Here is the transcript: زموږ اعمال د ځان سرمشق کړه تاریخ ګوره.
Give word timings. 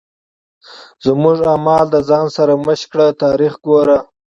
زموږ 1.05 1.37
اعمال 1.53 1.85
د 1.91 1.95
ځان 2.09 2.25
سرمشق 2.35 2.87
کړه 2.91 3.07
تاریخ 3.23 3.53
ګوره. 3.65 3.97